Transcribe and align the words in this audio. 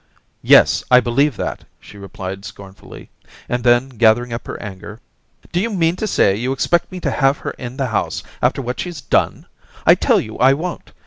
* 0.27 0.41
Yes, 0.57 0.83
I 0.89 0.99
believe 0.99 1.37
that,' 1.37 1.63
she 1.79 1.95
replied 1.95 2.43
scorn 2.43 2.73
fully; 2.73 3.11
and 3.47 3.63
then» 3.63 3.87
gathering 3.87 4.33
up 4.33 4.47
her 4.47 4.59
anger, 4.59 4.99
* 5.25 5.51
D'you 5.51 5.69
mean 5.71 5.95
to 5.97 6.07
say 6.07 6.35
you 6.35 6.51
expect 6.53 6.91
me 6.91 6.99
to 7.01 7.11
have 7.11 7.37
her 7.37 7.51
in 7.51 7.77
the 7.77 7.85
house 7.85 8.23
after 8.41 8.63
what 8.63 8.79
she's 8.79 8.99
done? 9.01 9.45
I 9.85 9.93
tell 9.93 10.19
you 10.19 10.39
I 10.39 10.55
won't. 10.55 10.91